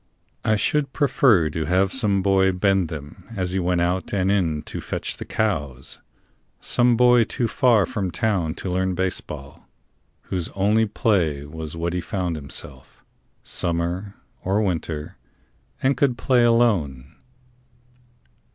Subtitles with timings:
[0.43, 4.63] I should prefer to have some boy bend them As he went out and in
[4.63, 5.99] to fetch the cows
[6.59, 9.67] Some boy too far from town to learn baseball,
[10.23, 13.03] Whose only play was what he found himself,
[13.43, 15.17] Summer or winter,
[15.83, 17.15] and could play alone.